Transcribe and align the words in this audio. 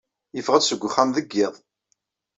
Yeffeɣ-d 0.35 0.63
seg 0.65 0.85
uxxam 0.87 1.09
deg 1.17 1.27
yiḍ. 1.35 1.55